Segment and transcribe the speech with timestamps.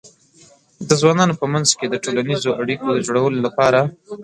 [0.87, 3.79] د ځوانانو په منځ کې د ټولنیزو اړیکو د جوړولو لپاره